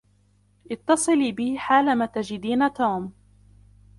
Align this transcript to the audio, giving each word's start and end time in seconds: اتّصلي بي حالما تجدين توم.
اتّصلي 0.71 1.31
بي 1.31 1.57
حالما 1.57 2.05
تجدين 2.05 2.73
توم. 2.73 3.11